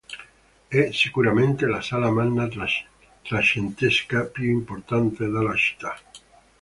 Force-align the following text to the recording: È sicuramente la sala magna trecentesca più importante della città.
È 0.67 0.89
sicuramente 0.91 1.67
la 1.67 1.79
sala 1.79 2.09
magna 2.09 2.49
trecentesca 3.21 4.23
più 4.25 4.49
importante 4.49 5.25
della 5.29 5.55
città. 5.55 5.95